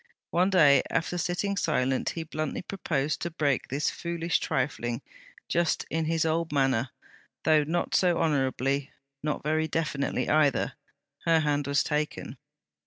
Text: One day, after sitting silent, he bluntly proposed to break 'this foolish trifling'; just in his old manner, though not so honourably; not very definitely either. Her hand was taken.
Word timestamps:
One 0.31 0.49
day, 0.49 0.81
after 0.89 1.19
sitting 1.19 1.55
silent, 1.55 2.09
he 2.17 2.23
bluntly 2.23 2.63
proposed 2.63 3.21
to 3.21 3.29
break 3.29 3.67
'this 3.67 3.91
foolish 3.91 4.39
trifling'; 4.39 5.03
just 5.47 5.85
in 5.91 6.05
his 6.05 6.25
old 6.25 6.51
manner, 6.51 6.89
though 7.43 7.63
not 7.63 7.93
so 7.93 8.17
honourably; 8.17 8.89
not 9.21 9.43
very 9.43 9.67
definitely 9.67 10.27
either. 10.27 10.73
Her 11.25 11.41
hand 11.41 11.67
was 11.67 11.83
taken. 11.83 12.39